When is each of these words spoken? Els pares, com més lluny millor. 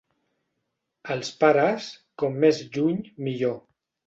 Els 1.15 1.29
pares, 1.43 1.91
com 2.23 2.41
més 2.47 2.63
lluny 2.71 2.99
millor. 3.31 3.57